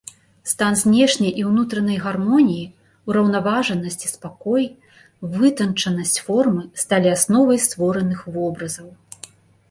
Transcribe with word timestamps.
Стан 0.51 0.73
знешняй 0.83 1.33
і 1.39 1.43
ўнутранай 1.49 1.97
гармоніі, 2.05 2.63
ураўнаважанасць 3.11 4.01
і 4.03 4.09
спакой, 4.13 4.63
вытанчанасць 5.35 6.15
формы 6.29 6.63
сталі 6.85 7.11
асновай 7.17 7.61
створаных 7.67 8.25
вобразаў. 8.39 8.89